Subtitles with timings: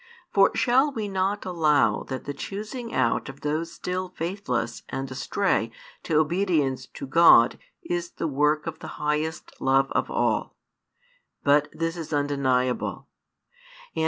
[0.33, 5.11] For shall we not allow that the choosing out of those |410 still faithless and
[5.11, 5.69] astray
[6.01, 10.55] to obedience to God is the work of the highest love of all?
[11.43, 13.09] But this is undeniable.